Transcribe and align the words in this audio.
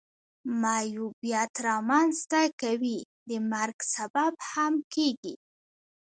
معیوبیت 0.61 1.53
را 1.65 1.77
منځ 1.89 2.15
ته 2.31 2.41
کوي 2.61 2.97
د 3.29 3.31
مرګ 3.51 3.77
سبب 3.95 4.33
هم 4.51 4.73
کیږي. 4.93 5.35